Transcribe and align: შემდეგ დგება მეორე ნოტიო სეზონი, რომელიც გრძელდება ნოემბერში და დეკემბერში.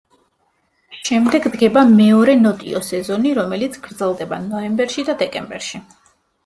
შემდეგ 1.09 1.45
დგება 1.55 1.83
მეორე 1.91 2.37
ნოტიო 2.47 2.83
სეზონი, 2.89 3.37
რომელიც 3.43 3.81
გრძელდება 3.87 4.45
ნოემბერში 4.51 5.11
და 5.13 5.21
დეკემბერში. 5.25 5.87